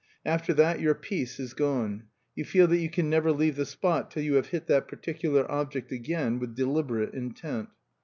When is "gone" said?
1.53-2.05